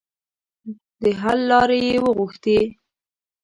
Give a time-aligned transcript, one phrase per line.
[1.01, 2.59] د حل لارې یې وغوښتې.